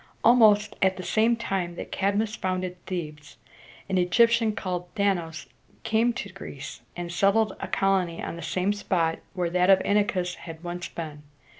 Almost 0.23 0.75
at 0.81 0.97
the 0.97 1.03
same 1.03 1.35
time 1.35 1.75
that 1.75 1.91
Cadmus 1.91 2.35
founded 2.35 2.83
Thebes, 2.87 3.37
an 3.87 3.99
Egyptian 3.99 4.53
called 4.55 4.87
Dan´a 4.95 5.21
us 5.27 5.45
came 5.83 6.11
to 6.13 6.29
Greece, 6.33 6.81
and 6.97 7.11
settled 7.11 7.55
a 7.59 7.67
colony 7.67 8.19
on 8.19 8.35
the 8.35 8.41
same 8.41 8.73
spot 8.73 9.19
where 9.35 9.51
that 9.51 9.69
of 9.69 9.77
Inachus 9.85 10.37
had 10.37 10.63
once 10.63 10.87
been. 10.89 11.21